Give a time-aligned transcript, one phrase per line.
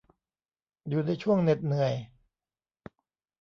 [0.87, 1.93] อยู่ในช่วงเหน็ดเหนื่อย